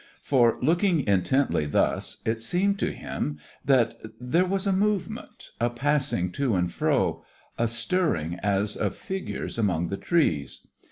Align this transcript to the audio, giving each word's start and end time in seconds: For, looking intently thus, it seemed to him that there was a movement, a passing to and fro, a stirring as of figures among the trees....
For, 0.23 0.57
looking 0.63 1.05
intently 1.05 1.67
thus, 1.67 2.23
it 2.25 2.41
seemed 2.41 2.79
to 2.79 2.91
him 2.91 3.37
that 3.63 3.99
there 4.19 4.47
was 4.47 4.65
a 4.65 4.71
movement, 4.71 5.51
a 5.59 5.69
passing 5.69 6.31
to 6.31 6.55
and 6.55 6.71
fro, 6.73 7.23
a 7.55 7.67
stirring 7.67 8.39
as 8.41 8.75
of 8.75 8.95
figures 8.95 9.59
among 9.59 9.89
the 9.89 9.97
trees.... 9.97 10.65